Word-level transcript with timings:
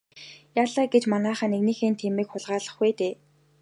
Яалаа 0.61 0.85
гэж 0.93 1.03
манайхан 1.13 1.49
нэгнийхээ 1.53 1.91
тэмээг 2.01 2.27
хулгайлах 2.29 2.75
вэ 2.79 2.89
дээ. 2.99 3.13